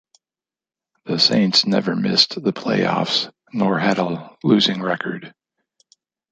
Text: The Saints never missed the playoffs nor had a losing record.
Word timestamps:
The 1.05 1.19
Saints 1.19 1.67
never 1.67 1.95
missed 1.95 2.43
the 2.43 2.51
playoffs 2.51 3.31
nor 3.53 3.77
had 3.77 3.99
a 3.99 4.35
losing 4.43 4.81
record. 4.81 5.31